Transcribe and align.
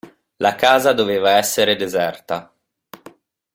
La 0.37 0.55
casa 0.55 0.93
doveva 0.93 1.33
essere 1.37 1.75
deserta. 1.75 2.51